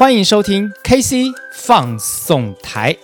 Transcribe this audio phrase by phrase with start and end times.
[0.00, 2.96] 欢迎收听 KC 放送台。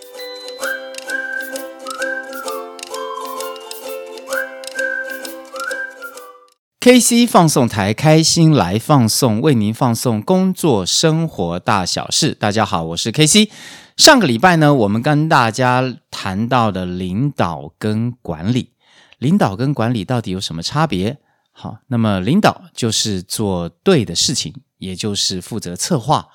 [6.80, 12.32] KC 放送台，开心来放送，为您放送工作生活大小事。
[12.32, 13.50] 大家好，我是 KC。
[13.98, 18.70] 上个礼拜呢，我们跟大家谈到的领导跟管理，
[19.18, 21.18] 领导跟管理到底有什么差别？
[21.52, 26.30] 好，那么领导就是做对的事情，也就是负责策划；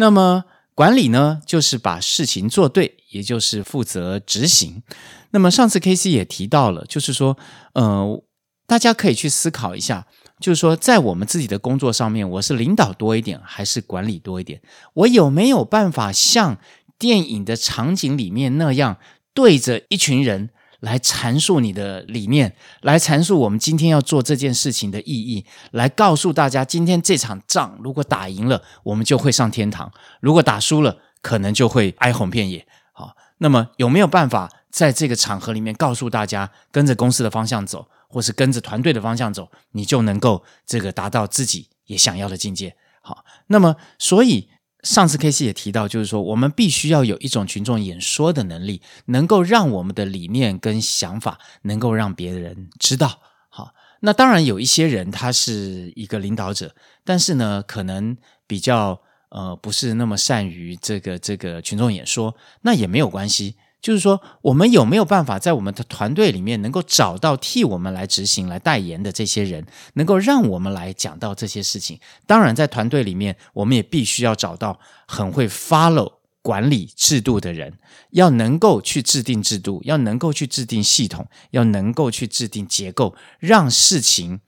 [0.00, 4.82] 那么管理呢，就是把事情做对，也就是负责执行。
[5.30, 7.36] 那么上次 KC 也提到了，就是说，
[7.74, 8.24] 呃。
[8.70, 10.06] 大家可以去思考一下，
[10.38, 14.62] 就是说，在我们自己的工作上面，我是领导多一点，还是管理多一点？
[14.94, 16.56] 我有没有办法像
[16.96, 18.98] 电影的场景里面那样，
[19.34, 29.88] 对着一群人来阐述你的理念，来阐述我们今天要做这件事情的意义，来告诉大家，今天这场仗如果打赢了，我们就会上天堂；
[30.20, 32.66] 如果打输了，可能就会 哀鸿遍野。
[32.92, 37.88] 好，那么有没有办法在这个场合里面告诉大家，跟着公司的方向走？
[38.12, 42.74] 或是跟着团队的方向走，你就能够这个达到自己也想要的境界。
[43.02, 44.48] 好，那么所以
[44.82, 53.20] 上次 KC 也提到，就是说我们必须要有一种群众演说的能力，能够让我们的理念跟想法能够让别人知道。
[53.48, 63.56] 好，那当然有一些人他是一个领导者，但是呢，可能比较呃不是那么善于这个这个群众演说，那也没有关系。
[63.80, 69.64] 就是说，我们有没有办法在我们的团队里面能够找到替我们来执行、来代言的这些人，
[69.94, 71.98] 能够让我们来讲到这些事情？
[72.26, 77.78] 当然，在团队里面，我们也必须要找到很会 follow 管理制度的人，
[78.10, 84.40] 要能够去制定制度，要能够去制定系统，要能够去制定结构，让事情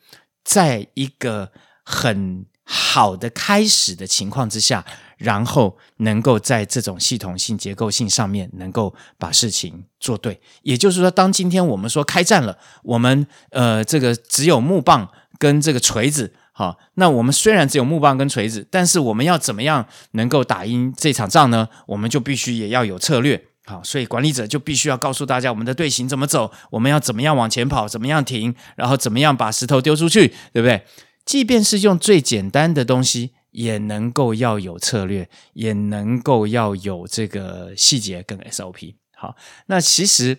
[0.44, 1.52] 在一个
[1.84, 4.84] 很好的开始的情况之下。
[5.18, 10.40] 然后能够在这种系统性、结构性上面，能够把事情做对。
[10.62, 15.08] 也就是说，当今天我们说开战了，我们呃这个只有木棒
[15.38, 21.68] 跟这个锤子，好，那我们虽然只有木棒跟锤子，但是我们要怎么样能够打赢这场仗呢？
[21.86, 30.84] 我们就必须也要有策略，好，所以管理者就必须要告诉大家我们的队形怎么走，我们要怎么样往前跑，怎么样停，然后怎么样把石头丢出去，对不对？
[31.24, 33.32] 即便是用最简单的东西。
[33.52, 38.94] 也能够要有策略，也能够要有这个细节跟 SOP。
[39.14, 40.38] 好，那其实，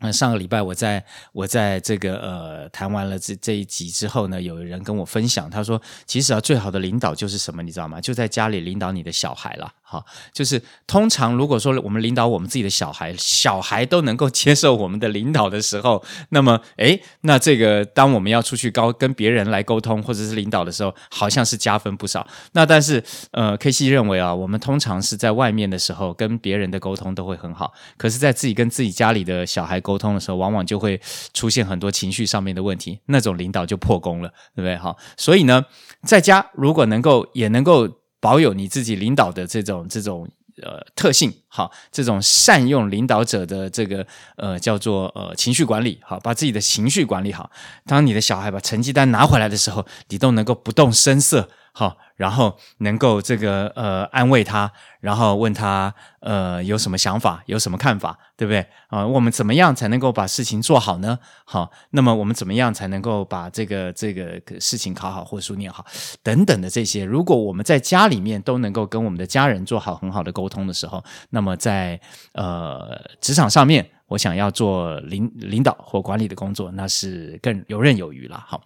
[0.00, 8.00] 嗯，上个礼拜我在我在这个呃谈完了这这一集之后呢，有人跟我分享，他说，其实啊，最好的领导就是什么，你知道吗？
[8.00, 9.72] 就在家里领导你的小孩了。
[9.88, 22.26] 好，就是通常如果说我们领导我们自己的小孩，小孩都能够接受我们的领导的时候，那么，诶，那这个当我们要出去高跟别人来沟通或者是领导的时候，好像是加分不少。
[22.50, 31.00] 那但是，呃，KC 认为啊，我们通常是在外面的时候跟别人的沟通都会很好，可是，在自己跟自己家里的小孩沟通的时候，往往就会
[31.32, 34.76] 出现很多情绪上面的问题，那种领导就破功了，对不对？
[34.76, 35.64] 好，所以呢，
[36.04, 37.88] 在家如果能够也能够。
[38.26, 40.28] 保有你自己领导的这种这种
[40.60, 44.04] 呃特性，好，这种善用领导者的这个
[44.36, 47.48] 呃叫做呃情绪管理，好，把自己的情绪管理好。
[47.84, 51.98] 当你的小孩把成绩单拿回来的时候，你都能够不动声色，好。
[52.16, 59.06] 然后能够这个呃安慰他，然后问他呃有什么想法，有什么看法，对不对啊、呃？
[59.06, 61.18] 我们怎么样才能够把事情做好呢？
[61.44, 65.84] 好，那么我们怎么样才能够把这个这个事情考好或书念好
[66.22, 67.04] 等等的这些？
[67.04, 72.00] 如果我们在家里面都能够跟我们的家人做好很好的沟通的时候，那么在
[72.32, 78.42] 呃职场上面，我想要做领领导或管理的工作，那是更游刃有余了。
[78.48, 78.62] 好。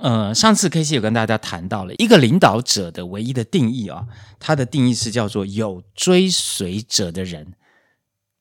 [0.00, 4.06] 呃，上次 KC 有跟大家谈到了一个领导者的唯一的定义啊，
[4.40, 7.54] 他的定义是叫做有追随者的人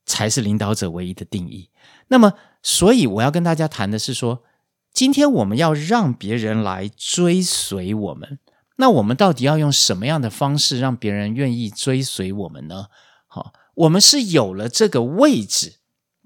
[0.05, 1.69] 才是领导者唯一的定义。
[2.07, 2.33] 那么，
[2.63, 4.43] 所以我要跟大家谈的是说，
[4.91, 8.39] 今天我们要让别人来追随我们，
[8.77, 12.87] 那我们到底要用什么样的方式让别人愿意追随我们呢？
[13.27, 15.75] 好，我们是有了这个位置，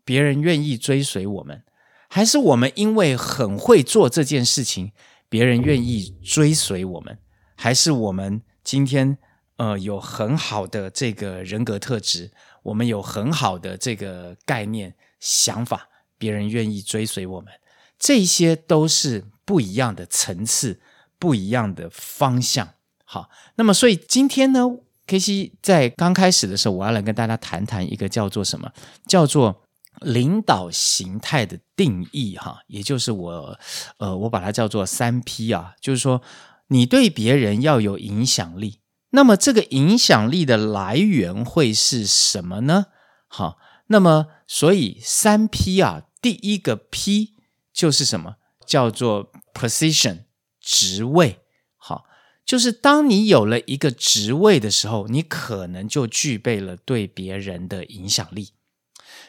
[0.05, 1.63] 别人愿意追随我们，
[2.07, 4.93] 还是我们因为很会做这件事情？
[5.29, 7.17] 别人愿意追随我们，
[7.55, 9.17] 还是我们今天
[9.57, 12.31] 呃有很好的这个人格特质，
[12.63, 17.51] 我们有很好的这个概念想法，别人愿意追随我们，
[17.99, 20.79] 这些都是不一样的层次，
[21.19, 22.75] 不一样的方向。
[23.03, 24.61] 好，那么所以今天呢
[25.07, 28.71] ，KC 在刚开始的时候，我要来跟大家谈谈一个叫做什么，
[29.05, 29.63] 叫做。
[30.01, 33.59] 领导形态的定义，哈，也就是我，
[33.97, 36.21] 呃，我把它叫做三 P 啊，就是说，
[36.67, 38.79] 你对别人要有影响力，
[39.11, 42.87] 那么这个影响力的来源会是什么呢？
[43.27, 43.57] 好，
[43.87, 47.35] 那么所以三 P 啊，第一个 P
[47.73, 48.35] 就是什么？
[48.65, 50.25] 叫做 position，
[50.59, 51.39] 职位。
[51.77, 52.03] 好，
[52.45, 58.49] 就是当你有了一个职位的时候，你可能就具备了对别人的影响力。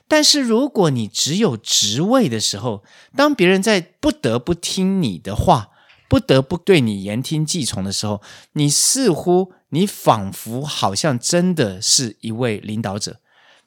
[0.09, 2.83] 但是如果你只有职位的时候，
[3.15, 5.69] 当别人在不得不听你的话，
[6.09, 8.23] 不得不对你言听计从的时候，
[8.55, 13.21] 你似乎，你仿佛好像真的是一位领导者，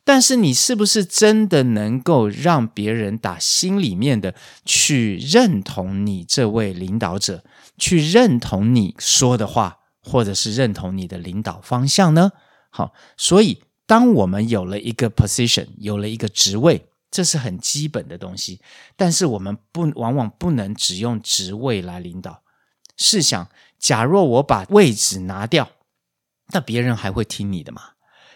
[0.03, 4.33] 但是你是不是真的能够让别人打心里面的
[4.65, 7.43] 去认同你这位领导者，
[7.77, 12.31] 去认同你说的话，或者是认同你的领导方向呢？
[12.71, 13.61] 好，所以
[13.91, 16.85] 当我们有了一个 position，有了一个职位。
[17.11, 18.61] 这是很基本的东西，
[18.95, 22.41] 但是我们不往往不能只用职位来领导。
[22.95, 25.71] 试想，假若我把位置拿掉，
[26.53, 27.81] 那别人还会听你的吗？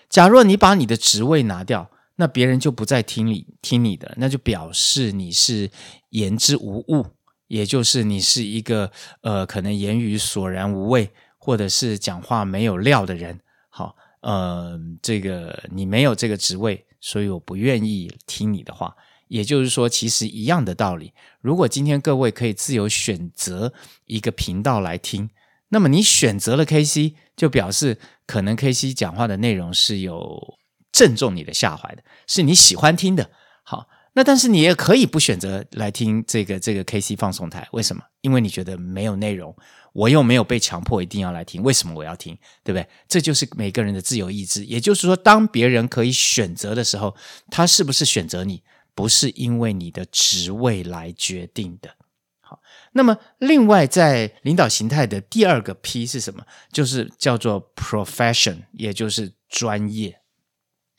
[0.09, 5.71] 假若你把你的职位拿掉，那别人就不再听你听你的，那就表示你是
[6.09, 7.05] 言之无物，
[7.47, 8.91] 也就是你是一个
[9.21, 13.39] 呃，可能言语索然无味，或者是讲话没有料的人。
[13.69, 13.95] 好，
[14.25, 16.83] 呃，这个你没有这个职位。
[17.00, 18.95] 所以我不愿意听你的话，
[19.27, 21.13] 也就是说，其实一样的道理。
[21.39, 23.72] 如果今天各位可以自由选择
[24.06, 25.30] 一个频道来听，
[25.69, 30.57] 那么你选择了 KC，就表示可能 KC 讲话的内容是有
[30.92, 33.30] 正中你的下怀的，是你喜欢听的。
[33.63, 33.88] 好。
[34.18, 38.01] 那但是你也可以不选择来听这个这个 KC 放送台，为什么？
[38.22, 39.54] 因为你觉得没有内容，
[39.95, 42.38] 我又没有被强迫一定要来听，为什么我要听？
[42.65, 42.86] 对不对？
[43.07, 44.65] 这就是每个人的自由意志。
[44.65, 47.15] 也就是说，当别人可以选择的时候，
[47.50, 48.62] 他是不是选择你，
[48.94, 51.95] 不是因为你的职位来决定的。
[52.42, 52.59] 好，
[52.92, 56.45] 那么另外在领导形态的第二个 P 是什么？
[56.74, 60.19] 就是叫做 profession，也就是专业。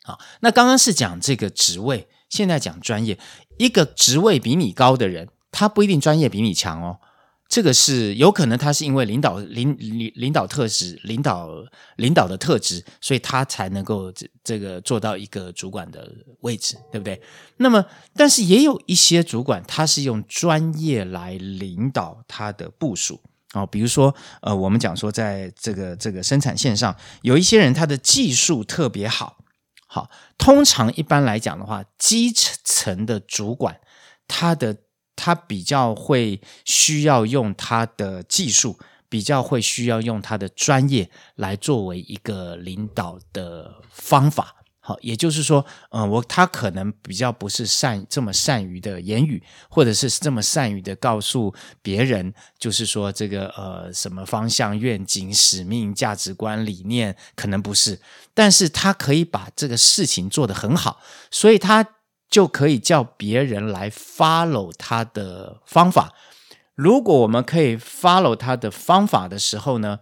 [0.04, 2.08] 好，那刚刚是讲这个职位。
[2.28, 3.18] 现在讲专业，
[3.58, 6.98] 一个职位比你高的人，他不一定专业比你强哦。
[7.48, 11.48] 这个是有可能，他是因为领导领领领导特质、领导
[11.96, 17.20] 领导的特质，所以他才能够这这个做到一个主管的位置，对不对？
[17.58, 17.84] 那么，
[18.14, 23.20] 但是也有一些主管，他是用专业来领导他的部署
[23.54, 23.64] 哦。
[23.64, 29.38] 比如说，呃，我们讲说，在这个这个生产线上，有一些人他的技术特别好。
[29.88, 33.80] 好，通常一般来讲的话，基层的主管，
[34.26, 34.76] 他的
[35.16, 38.78] 他比较会需要用他的技术，
[39.08, 44.52] 比较会需要用他的专业来作为一个领导的方法。
[44.78, 51.52] 好，也就是说，嗯，我他可能比较不是善这么善于的言语，或者是这么善于的告诉
[51.82, 57.98] 别人，就是说这个呃什么方向、愿景、使命、价值观、理念，可能不是，
[58.32, 61.00] 但是他可以把这个事情做得很好，
[61.32, 61.84] 所以他
[62.30, 66.12] 就可以叫别人来 follow 他的方法。
[66.74, 70.00] 如果我们可以 follow 他的方法的时候呢，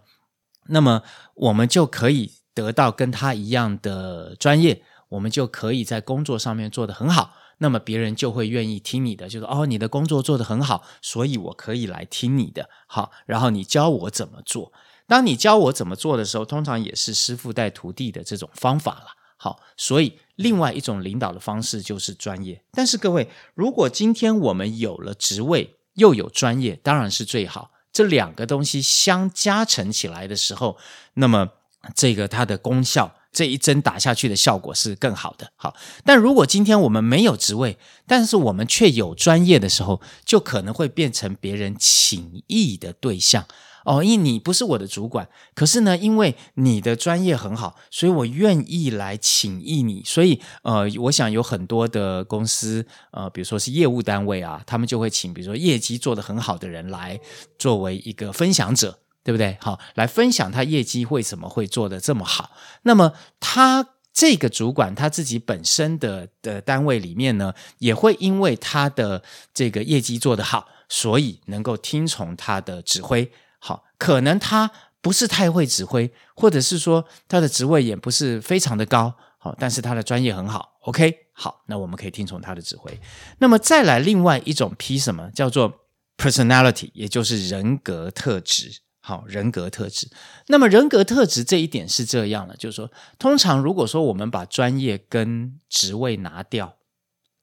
[0.67, 1.03] 那么
[1.35, 2.33] 我们就可以。
[2.55, 7.33] 得到跟他一样的专业，我们就可以在工作上面做得很好。
[7.57, 12.69] 那么别人就会愿意听你的，就说哦，你的工作做得很好，所以我可以来听你的。
[12.87, 14.71] 好，然后你教我怎么做。
[15.05, 19.07] 当你教我怎么做的时候，通常也是师傅带徒弟的这种方法了。
[19.35, 22.63] 好，所以另外一种领导的方式就是专业。
[22.71, 27.71] 但是各位，如果今天我们有了职位又有专业，当然是最好。
[27.91, 30.77] 这两个东西相加成起来的时候，
[31.15, 31.49] 那么。
[31.93, 35.51] 这个它的功效，这一针打下去的效果是更好的。
[35.55, 37.77] 好，但如果今天我们没有职位，
[38.07, 43.45] 但是我们却有专业的时候，就可能会变成别人请益的对象。
[43.85, 50.03] 哦，因为你不是我的主管，可是呢，因为你的专业很好，所以我愿意来请益你。
[50.03, 57.19] 所以，呃，我想有很多的公司，呃，比如说是业务单位啊，他们就会请，比如说业绩做得很好的人来
[57.57, 58.99] 作为一个分享者。
[59.25, 59.57] 对不对？
[59.59, 62.51] 好，来分享他业绩为什么会做得这么好。
[62.83, 73.31] 那么他这个主管他自己本身的的单位里面呢，也会因为他的这个业绩做得好，所以能够听从他的指挥。
[73.65, 74.69] 好，可能他
[75.01, 79.15] 不是太会指挥，或者是说他的职位也不是非常的高。
[79.39, 80.77] 好，但是他的专业很好。
[80.81, 82.99] OK，好，那我们可以听从他的指挥。
[83.39, 85.79] 那么再来另外一种 P 什么叫做
[86.15, 88.81] personality，也就是人格特质。
[88.99, 90.11] 好，人格特质。
[90.45, 96.75] 那么人格特质这一点是这样的，就是说，通常如果说我们把专业跟职位拿掉，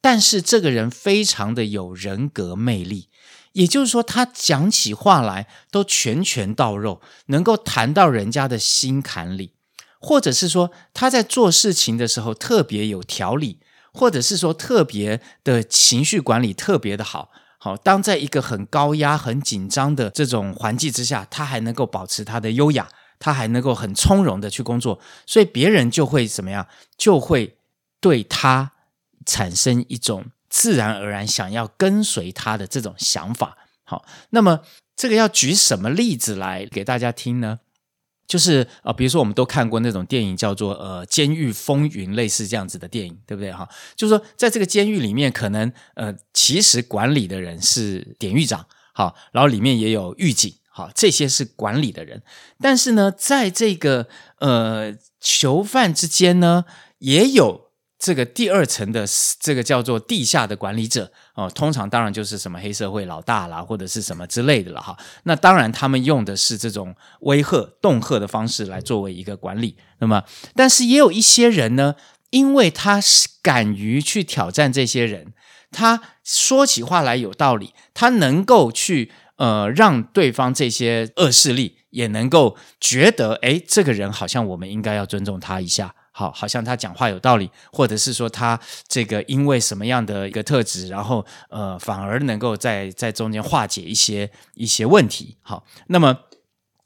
[0.00, 3.09] 但是这个人非常的有人格魅力，
[3.52, 9.52] 也就是说，他讲起话来都拳拳到肉，能够谈到人家的心坎里，
[10.00, 13.59] 或者是说他在做事情的时候特别有条理，
[13.92, 17.30] 或者是说特别的情绪管理特别的好。
[17.59, 22.88] 好，当在一个很高压、很紧张的这种环境之下，他还能够保持他的优雅，
[23.21, 26.66] 他还能够很从容的去工作，所以别人就会怎么样？
[26.97, 27.56] 就会
[28.00, 28.73] 对他
[29.25, 33.56] 产生一种自然而然想要跟随他的这种想法。
[33.85, 34.61] 好，那么
[34.94, 37.61] 这个要举什么例子来给大家听呢？
[38.26, 43.66] 就是啊、呃，比如说我们都看过那种电影，叫做呃《监狱风云》，类似这样子的电影，对不对哈？
[43.97, 52.23] 就是说，在这个监狱里面，可能呃，其实管理的人是典狱长，好，然后里面也有狱警，好，这些是管理的人。
[52.61, 54.06] 但是呢，在这个
[54.38, 56.66] 呃囚犯之间呢，
[56.99, 57.62] 也有。
[58.02, 59.06] 这个第二层的
[59.38, 64.99] 这个叫做地下的管理者哦，通常当然就是什么黑社会老大啦，或者是什么之类的了哈。
[65.23, 69.76] 那当然他们用的是这种威吓、恫吓的方式来作为一个管理。
[70.00, 70.25] 那么，
[70.56, 71.94] 但是也有一些人呢，
[72.30, 75.32] 因为他是敢于去挑战这些人，
[75.71, 85.94] 他说起话来有道理，他能够去呃让对方这些恶势力也能够觉得，诶，这个人好像我们应该要尊重他一下。
[86.12, 95.37] 好，好像他讲话有道理，或者是说他这个因为什么样的一个特质，然后呃，反而能够在在中间化解一些一些问题。
[95.42, 96.16] 好，那么。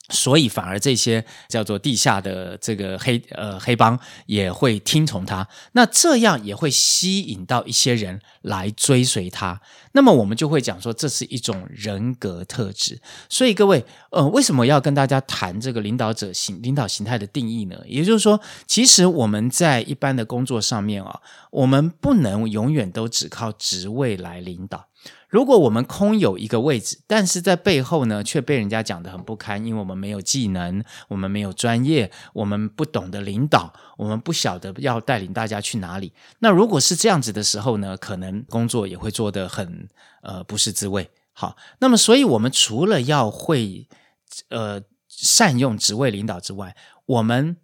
[0.09, 9.61] 所以反而这些叫做地下的这个黑呃黑帮也会听从他，那这样也会吸引到一些人来追随他。
[9.93, 13.01] 那么我们就会讲说，这是一种人格特质。
[13.29, 17.77] 所以各位，呃，为什么要跟大家谈这个领导者形领导形态的定义呢？
[17.87, 21.21] 也就是说，其实我们在一般的工作上面啊，
[21.51, 24.87] 我们不能永远都只靠职位来领导。
[25.29, 36.13] 如果我们空有一个位置，但是在背后呢，却被人家讲得很不堪，因为我们没有技能，我们没有专业，我们不懂得领导，我们不晓得要带领大家去哪里。
[36.39, 39.89] 那如果是这样子的时候呢，可能工作也会做得很
[40.23, 41.11] 呃不是滋味。
[41.33, 43.89] 好，那么所以我们除了要会
[44.49, 47.57] 呃善用职位领导之外，我们。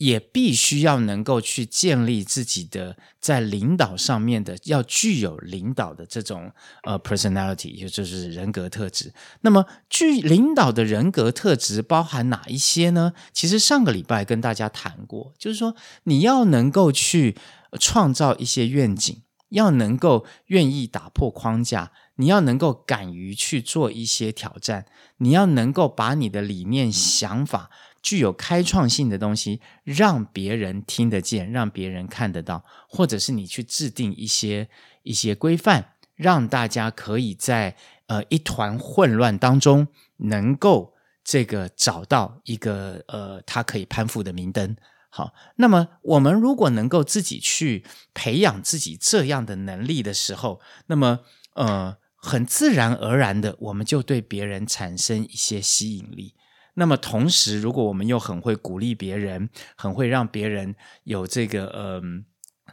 [0.00, 6.50] 也必须要能够去建立自己的在领导上面的要具有领导的这种
[6.84, 9.12] 呃 personality，也就是人格特质。
[9.42, 13.12] 那么具领导的人格特质包含哪一些呢？
[13.34, 17.36] 其实上个礼拜跟大家谈过，就是说你要能够去
[17.78, 24.86] 创造一些愿景，要能够愿意打破框架，你要能够敢于去做一些挑战，
[25.18, 27.68] 你要能够把你的理念想法。
[28.02, 34.68] 具有开创性的东西，让别人听得见，让别人看得到，或者是你去制定一些
[35.02, 37.76] 一些规范，让大家可以在
[38.06, 44.76] 呃一团混乱当中，能够这个找到一个呃他可以攀附的明灯。
[45.10, 51.20] 好，那么我们如果能够自己去培养自己这样的能力的时候，那么
[51.54, 56.34] 呃很自然而然的，我们就对别人产生一些吸引力。
[56.74, 60.74] 那么同时，如果我们又很会鼓励别人，很会让别人
[61.04, 62.24] 有这个嗯，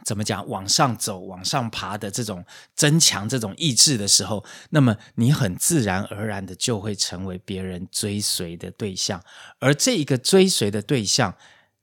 [0.04, 9.22] 怎么讲，往上走、往上爬的这种增强这种意志的时候，那么你很自然而然的就会成为别人追随的对象。
[9.58, 11.34] 而这一个追随的对象，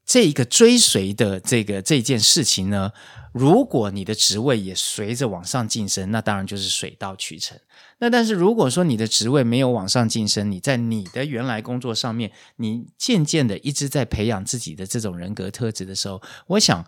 [0.05, 2.91] 这一个追随的这个这件事情呢，
[3.33, 7.59] 如果你的职位也随着往上晋升，那当然就是水到渠成。
[7.97, 16.85] 那但是如果说你的职位没有往上晋升，你在你的原来工作上面，你渐渐的一直在培养自己的这种人格特质的时候，我想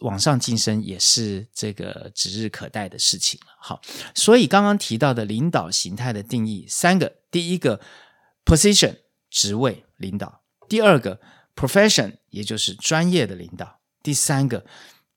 [0.00, 3.46] 往上晋升也是这个指日可待的事情了。
[3.60, 3.80] 好，
[4.14, 7.80] 所以刚刚提到的领导形态的定义三个：第一个
[8.44, 8.96] position
[9.30, 11.20] 职位领导；第二个
[11.60, 13.66] profession 也就是专业的领导；
[14.02, 14.64] 第三个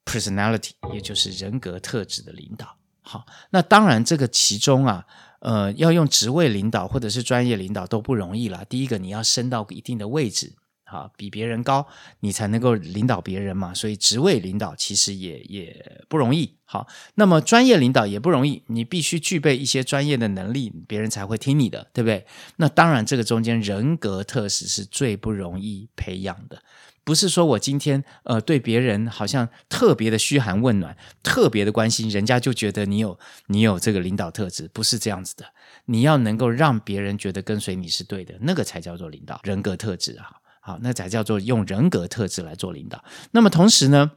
[0.04, 2.76] personality 也就是人格特质的领导。
[3.02, 5.06] 好，那当然，这个其中啊，
[5.40, 8.66] 呃，要用职位领导或者是专业领导都不容易啦。
[8.68, 10.54] 第一个，你要升到一定的位置，
[10.94, 11.88] 啊，比别人高，
[12.20, 13.74] 你才能够领导别人嘛。
[13.74, 16.56] 所以，职位领导其实也也不容易。
[16.66, 22.26] 好，那么专业领导也不容易，你必须具备一些专业的能力，别人才会听你的，对不对？
[22.58, 26.62] 那当然，这个中间人格特质是最不容易培养的。
[27.06, 35.46] 不是说我今天呃对别人好像特别的嘘寒问暖，特别的关心，人家就觉得你有你有这个领导特质，不是这样子的。
[35.86, 40.32] 你要能够让别人觉得跟随你是对的，那个才叫做领导人格特质啊。
[40.66, 43.04] 好，那才叫做用人格特质来做领导。
[43.32, 44.12] 那么同时呢，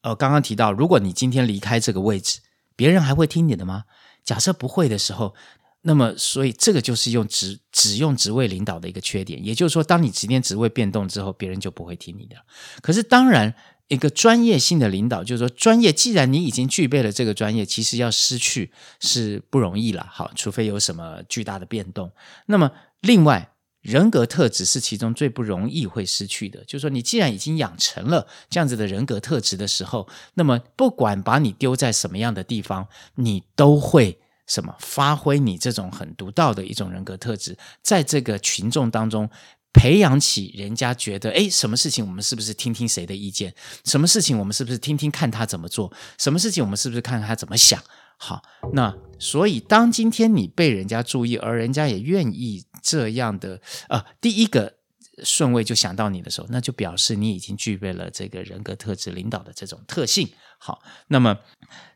[0.00, 2.40] 呃，刚刚提到，如果你今天离开这个位置，
[2.74, 3.84] 别人还会听你的吗？
[4.24, 5.34] 假设不会的时候，
[5.82, 9.44] 那么，所以这个就是用职只用职位领导的一个缺点。
[9.44, 12.36] 也就是说，当你今天职位变动之后，别人就不会听你的。
[12.80, 13.54] 可是，当然，
[13.88, 20.08] 一个专业性的领导，就是说，专业既然你已经具备了这个专业，其实要失去是不容易了。
[20.10, 22.10] 好，除非有什么巨大的变动。
[22.46, 23.53] 那么，另外，
[23.84, 26.64] 人格特质是其中最不容易会失去的。
[26.64, 34.18] 就是说，你既然已经养成了这样子的人格特质的时候，那么不管把你丢在什么样的地方，你都会。
[34.46, 34.74] 什么？
[34.78, 39.30] 发挥你这种很独到的一种人格特质，在这个群众当中
[39.72, 43.54] 培养起人家觉得，诶，什么事情我们是不是听听谁的意见？
[43.86, 45.90] 什么事情我们是不是听听看他怎么做？
[46.18, 47.82] 什么事情我们是不是看看他怎么想？
[48.16, 48.42] 好，
[48.72, 54.74] 那所以当今天你被人家注意，而人家也愿意这样的，呃，第一个
[55.22, 60.28] 顺位就想到你的时候，那就表示你已经具备了这个人格特质领导的这种特性。
[60.58, 61.38] 好，那么。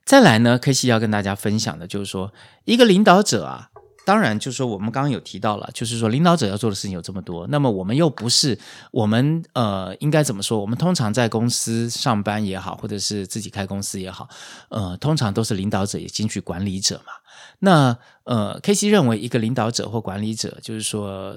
[0.04, 2.32] 再来呢，K 西要跟大家分享的就是说，
[2.64, 3.68] 一个领导者啊，
[4.08, 8.58] 当然就是说我们刚刚有提到了，就是说领导者要做的事情有这么多，那么我们又不是
[8.90, 10.58] 我们呃，应该怎么说？
[10.58, 14.26] 我们通常在公司上班也好，或者是自己开公司也好，
[14.70, 17.12] 呃，通常都是领导者也兼具管理者嘛。
[17.58, 21.36] 那呃，K C 认为一个领导者或管理者，就是说。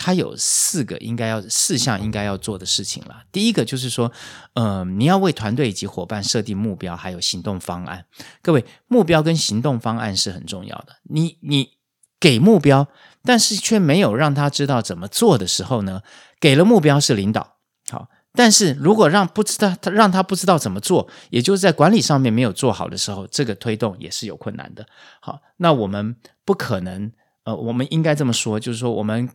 [0.00, 3.24] 他有四个应该要四项应该要做的事情了。
[3.32, 4.12] 第一个就是说，
[4.54, 8.06] 呃，你要为团队以及伙伴设定目标，还有行动方案。
[8.40, 11.00] 各位，目标跟行动方案是很重要的。
[11.02, 11.70] 你你
[12.20, 12.88] 给目标，
[13.24, 16.02] 但是却没有让他知道怎么做的时候呢？
[16.40, 17.56] 给了目标是领导，
[17.90, 24.86] 好，但是如果让不知道他让他不知道怎么做，也就是在管理上面没有做好的时候，这个推动也是有困难的。
[25.20, 27.10] 好，那我们不可能，
[27.44, 29.28] 呃，我们应该这么说，就是说我们。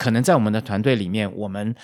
[0.00, 1.74] 可能在我们的团队里面，我们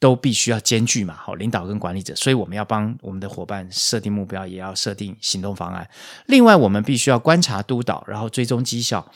[0.00, 5.88] 都必须要兼具嘛，好，领导跟管理者，所以我们要帮我们的伙伴设定目标，也要设定行动方案。
[6.26, 9.08] 另外，我们必须要观察督导，然后追踪绩效，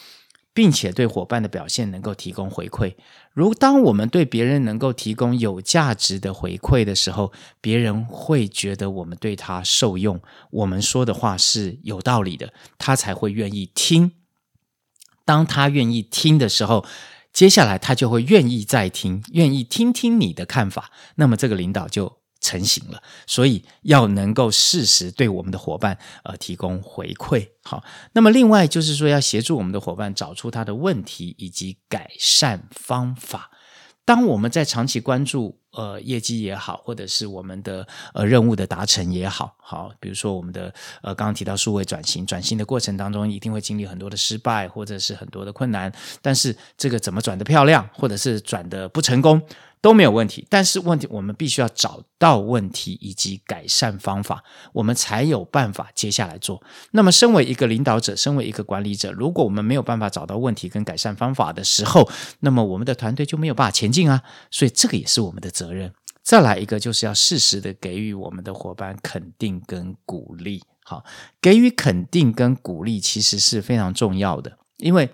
[0.56, 2.94] 并且对伙伴的表现能够提供回馈。
[3.34, 10.18] 如当我们对别人能够提供有价值的回馈的时候，别人会觉得我们对他受用，
[10.50, 14.12] 我们说的话是有道理的，他才会愿意听。
[15.26, 16.86] 当他愿意听的时候，
[17.34, 23.02] 接下来他就会愿意再听，愿意听听你的看法，那么这个领导就成型了。
[23.26, 27.48] 所以要能够适时对我们的伙伴呃提供回馈。
[27.64, 27.82] 好，
[28.12, 33.50] 那么另外就是说要协助我们的伙伴找出他的问题以及改善方法。
[34.04, 49.42] 当我们在长期关注呃业绩也好，或者是我们的呃任务的达成也好，好，比如说我们的呃刚刚提到数位转型，转型的过程当中一定会经历很多的失败，或者是很多的困难，但是这个怎么转得漂亮，或者是转得不成功，
[49.80, 56.60] 都没有问题，但是问题我们必须要找到问题以及改善方法，我们才有办法接下来做。
[56.90, 62.10] 那么，身为一个领导者，身为一个管理者，如果我们没有办法找到问题跟改善方法的时候，
[62.40, 64.22] 那么我们的团队就没有办法前进啊。
[64.50, 65.92] 所以，这个也是我们的责任。
[66.22, 70.64] 再来一个，就是要适时的给予我们的伙伴肯定跟鼓励。
[70.82, 71.04] 好，
[71.40, 75.08] 给予肯定跟鼓励其实是非常重要的，因为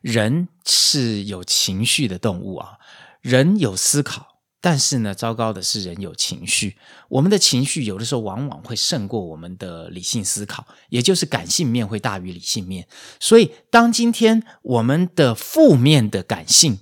[0.00, 2.78] 人是有情绪的动物啊。
[3.20, 6.76] 人有思考，但是呢，糟糕的是人有情绪。
[7.08, 12.86] 我们的情绪有的时候往往会胜过我们的理性思考，也就是感性面会大于理性面。
[13.18, 16.80] 所以，当今天我们的负面的感性，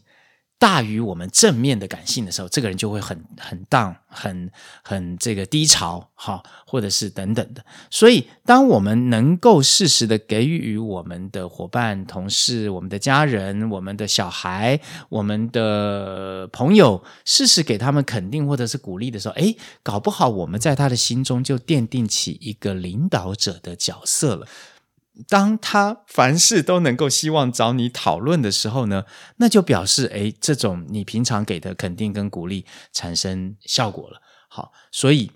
[0.58, 4.50] 大于我们正面的感性的时候，这个人就会很很 down，很
[4.82, 7.64] 很这个低潮，哈，或者是等等的。
[7.90, 24.48] 所以，当我们能够适时的给予我们的伙伴、同事、我们的家人、我们的小孩、我们的朋友，适时给他们肯定或者是鼓励的时候，诶，搞不好我们在他的心中就奠定起一个领导者的角色了。
[25.26, 29.04] 当他凡事都能够希望找你讨论的时候呢，
[29.38, 34.20] 那就表示，诶，这种你平常给的肯定跟鼓励产生效果了。
[34.48, 35.30] 好，所以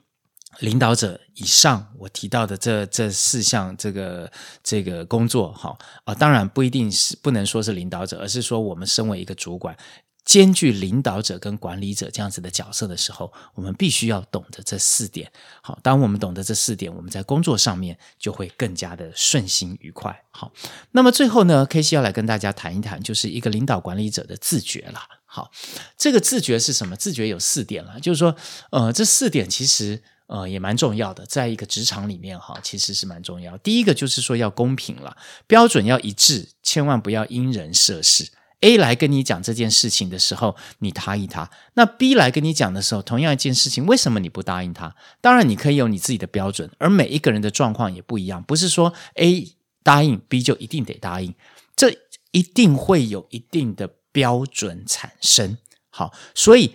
[0.60, 4.30] 领导者以上我提到的这这四项这个
[4.62, 9.76] 这个工作，好啊，当然不一定是不能说是领导者，而是说我们身为一个主管。
[10.24, 15.30] 兼具领导者跟管理者这样子的角色的时候，我们必须要懂得这四点。
[15.62, 20.24] 好，当我们懂得这四点，我们在工作上面就会更加的顺心愉快。
[20.30, 20.52] 好，
[20.92, 25.00] 那么最后呢，K C 要来跟大家谈一谈，就是一个领导管理者的自觉了。
[25.26, 25.50] 好，
[25.98, 26.94] 这个自觉是什么？
[26.94, 28.36] 自觉有四点了，就是说，
[28.70, 33.58] 呃，这四点其实呃也蛮重要的，在一个职场里面哈，其实是蛮重要。
[33.58, 38.28] 第一个就是说要公平了，标准要一致，千万不要因人设事。
[38.62, 44.96] A 来跟你讲这件事情的时候，你答应他；那 B 来跟你讲的时候，同样一件事情，为什么你不答应他？
[45.20, 51.34] 当然，你可以有你自己的标准，而每一个人的状况也不一样，不是说 A 答应 B 就一定得答应。
[51.76, 51.94] 这
[52.30, 55.58] 一定会有一定的标准产生。
[55.90, 56.72] 好，所以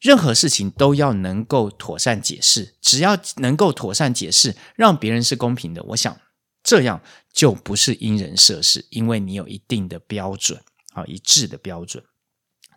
[0.00, 6.16] 任何事情都要能够妥善解释，只要能够妥善解释，让别人是公平的，我想
[6.62, 10.62] 这样就不是因人设事，因为你有一定的标准，
[11.06, 12.04] 一致的标准。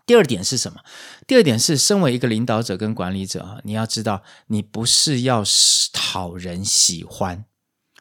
[0.06, 0.82] 第二点是什么？
[1.26, 5.44] 第二点是，身为一个领导者跟管理者啊，你要知道，你不是要
[5.94, 7.46] 讨人喜欢，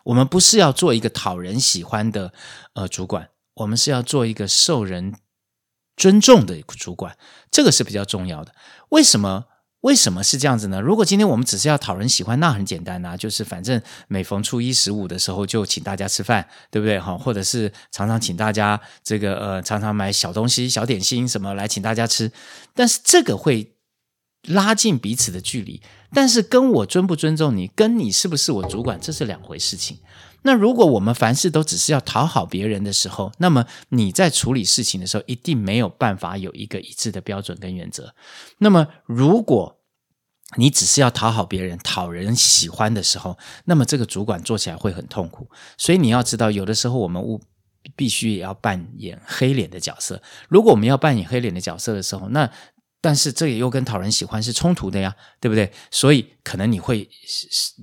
[0.05, 2.33] 我们不是要做一个讨人喜欢的
[2.75, 5.15] 呃主管，我们是要做一个受人
[5.97, 7.17] 尊重的主管，
[7.51, 8.53] 这个是比较重要的。
[8.89, 9.47] 为什么？
[9.83, 10.81] 为什么是这样子呢？
[10.81, 16.99] 如果今天我们只是要讨人喜欢，那很简单呐、就是反正每逢初一十五的时候就请大家吃饭，对不对？
[16.99, 22.31] 哈，或者是常常请大家这个呃，常常买小东西、小点心什么来请大家吃，
[22.75, 23.73] 但是这个会
[24.47, 25.83] 拉近彼此的距离。
[26.15, 29.99] 但是跟我尊不尊重你，跟你是不是我主管，这是两回事情。
[30.43, 38.15] 那如果我们凡事都只是要讨好别人的时候，那么你在处理事情的时候，一定没有办法有一个一致的标准跟原则。
[38.59, 39.79] 那么如果
[40.57, 45.49] 你只是要讨好别人、讨人喜欢的时候，那么这个主管做起来会很痛苦。
[45.79, 47.41] 所以你要知道，有的时候我们务
[47.97, 50.23] 必须也要扮演黑脸的角色。
[50.49, 52.51] 如果我们要扮演黑脸的角色的时候，那
[53.03, 55.71] 但是这也又跟讨人喜欢是冲突的呀，对不对？
[55.91, 57.07] 所以可能你会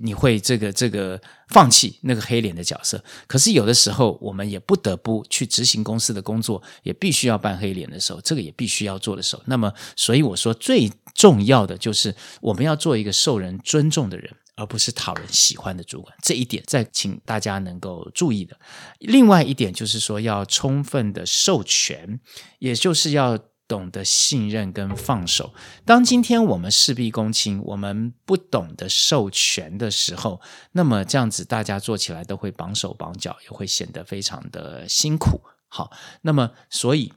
[0.01, 3.03] 你会这个这个放弃那个黑脸的角色。
[3.27, 9.43] 可是有的时候我们也不得不去执行公司的工作，也必须要扮黑脸的时候，这个也必须要做的时候。
[9.45, 16.15] 那么，所以我说最重要的就是我们要做一个受人尊重的人，而不是讨人喜欢的主管。
[16.23, 18.58] 这一点再请大家能够注意的。
[18.99, 22.21] 另外一点就是说要充分的授权，
[22.60, 23.38] 也就是要。
[23.69, 25.53] 懂得信任跟放手。
[25.86, 30.41] 当今天我们事必躬亲，我们不懂得授权的时候，
[30.73, 35.39] 那么这样子大家做起来都会绑手绑脚，也会显得非常的辛苦。
[35.69, 35.91] 好，
[36.23, 37.13] 那么所以。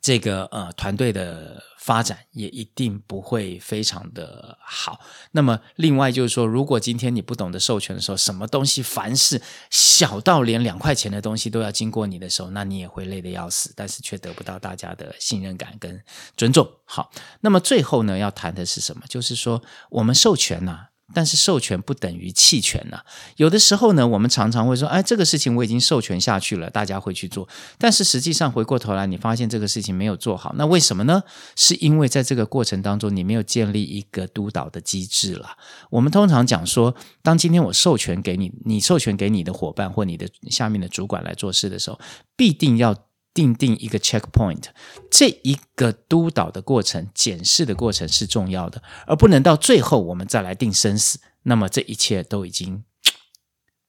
[0.00, 5.00] 这个呃团队的发展也一定不会非常的好。
[5.32, 16.00] 那么另外就是说，如果今天你不懂得授权的时候，什么东西凡是小到连两块钱的东西都要经过你的手，那你也会累得要死，但是却得不到大家的信任感跟
[16.36, 16.70] 尊重。
[16.84, 19.02] 好，那么最后呢，要谈的是什么？
[19.08, 23.00] 就是说我们授权呐、但是授权不等于弃权呐、
[23.36, 31.22] 有的时候呢，我们常常会说：“哎，这个事情我已经授权下去了，大家会去做。”但是实际上回过头来，你发现这个事情没有做好，那为什么呢？
[31.56, 35.56] 是因为在这个过程当中，你没有建立一个督导的机制了。
[35.90, 41.98] 我们通常讲说，当今天我授权给你，你授权给你的伙伴或你的下面的主管来做事的时候，
[42.36, 42.96] 必定要。
[43.32, 44.64] 定定一个 checkpoint，
[45.10, 51.20] 这一个督导的过程、检视的过程是重要的，而不能到最后我们再来定生死。
[51.44, 52.84] 那么这一切都已经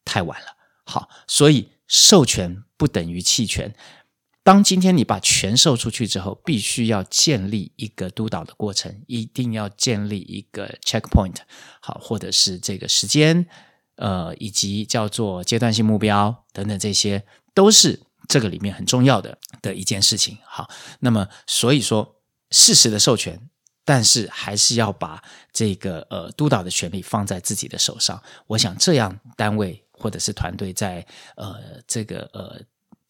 [0.05, 0.47] 太晚了。
[0.85, 3.73] 好，所以授权不等于弃权。
[4.43, 11.37] 当今天你把权授出去之后，必须要建立一个督导的过程，一定要建立一个 checkpoint。
[11.81, 13.47] 好，或者是这个时间，
[13.95, 17.25] 呃，以及叫做阶段性目标等等，这些
[17.55, 18.03] 都是。
[18.31, 20.69] 这个里面很重要的的一件事情，好，
[21.01, 22.15] 那么所以说
[22.51, 23.49] 适时的授权，
[23.83, 28.23] 但是还是要把这个呃督导的权利放在自己的手上。
[28.47, 32.61] 我想这样单位或者是团队在呃这个呃。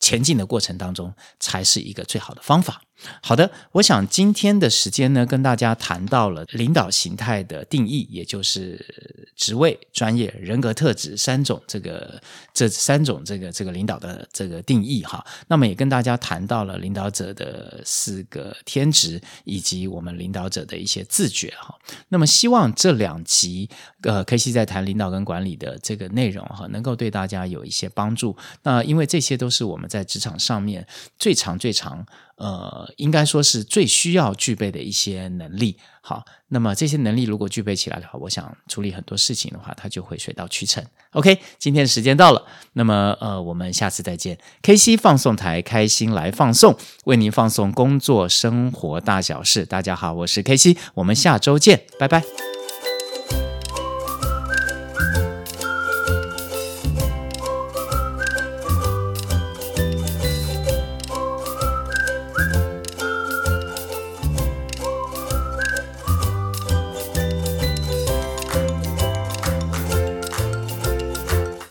[0.02, 2.82] 前进的过程当中，才是一个最好的方法。
[3.24, 12.22] 好的，我想今天的时间呢，跟大家谈到了领导形态的定义，也就是职位、专业、人格特质三种这个
[12.54, 15.26] 这三种这个这个领导的这个定义哈。
[15.48, 21.76] 那么也跟大家谈到了领导者的四个天职，以及我们领导者的一些自觉哈。
[22.10, 23.68] 那么希望这两集
[24.04, 28.38] 呃，KC 在谈领导跟管理的这个内容哈，能够对大家有一些帮助。
[28.62, 29.90] 那因为这些都是我们。
[29.92, 30.88] 在职场上面
[31.20, 32.06] 最长最长，
[32.38, 35.78] 呃，应该说是最需要具备的一些能力。
[36.00, 40.84] 好，那么这些能力如果具备起来的话，我想处理很多事情的话，它就会水到渠成。
[41.12, 44.38] OK，今天的时间到了，那么呃，我们下次再见。
[44.64, 49.66] KC 放送台，开心来放送，为您放送工作生活大小事。
[49.66, 52.51] 大家好，我是 KC，我们下周见，拜拜。